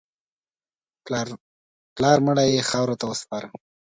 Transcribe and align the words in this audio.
پلار 1.95 2.17
مړی 2.25 2.47
یې 2.55 2.67
خاورو 2.69 2.99
ته 2.99 3.05
وسپاره. 3.11 3.47